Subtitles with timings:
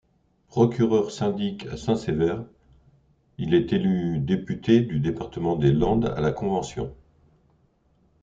[0.47, 2.37] Procureur-syndic à Saint-Sever,
[3.37, 6.95] il est élu député du département des Landes à la Convention.